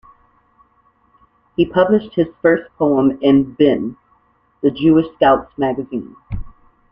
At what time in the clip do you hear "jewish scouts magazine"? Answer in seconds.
4.71-6.15